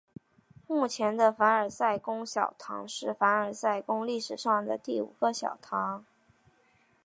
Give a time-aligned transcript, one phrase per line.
[0.65, 6.03] 目前的凡尔赛宫小堂是凡尔赛宫历史上的第五个小堂。